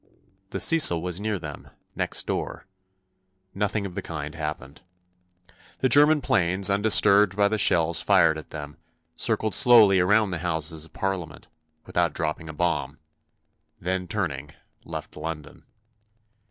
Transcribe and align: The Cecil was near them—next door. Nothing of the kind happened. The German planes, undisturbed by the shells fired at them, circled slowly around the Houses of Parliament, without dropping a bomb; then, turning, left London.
The 0.49 0.59
Cecil 0.59 0.99
was 0.99 1.21
near 1.21 1.37
them—next 1.37 2.25
door. 2.25 2.65
Nothing 3.53 3.85
of 3.85 3.93
the 3.93 4.01
kind 4.01 4.33
happened. 4.33 4.81
The 5.77 5.89
German 5.89 6.21
planes, 6.23 6.71
undisturbed 6.71 7.35
by 7.35 7.47
the 7.47 7.59
shells 7.59 8.01
fired 8.01 8.39
at 8.39 8.49
them, 8.49 8.77
circled 9.15 9.53
slowly 9.53 9.99
around 9.99 10.31
the 10.31 10.39
Houses 10.39 10.85
of 10.85 10.93
Parliament, 10.93 11.49
without 11.85 12.13
dropping 12.13 12.49
a 12.49 12.53
bomb; 12.53 12.97
then, 13.79 14.07
turning, 14.07 14.53
left 14.85 15.15
London. 15.15 15.65